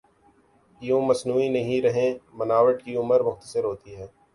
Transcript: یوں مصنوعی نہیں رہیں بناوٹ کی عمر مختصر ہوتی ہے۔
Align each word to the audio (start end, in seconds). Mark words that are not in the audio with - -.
یوں 0.81 1.01
مصنوعی 1.01 1.49
نہیں 1.49 1.81
رہیں 1.81 2.13
بناوٹ 2.37 2.83
کی 2.83 2.95
عمر 2.95 3.19
مختصر 3.21 3.63
ہوتی 3.63 3.95
ہے۔ 3.95 4.07